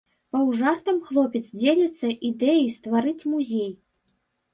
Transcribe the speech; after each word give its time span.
Паўжартам 0.35 0.95
хлопец 1.09 1.41
дзеліцца 1.63 2.05
ідэяй 2.29 2.65
стварыць 2.77 3.27
музей. 3.35 3.69